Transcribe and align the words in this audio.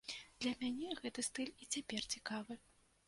Для 0.45 0.53
мяне 0.61 0.95
гэты 1.01 1.25
стыль 1.29 1.53
і 1.53 1.63
цяпер 1.77 2.11
цікавы. 2.15 2.53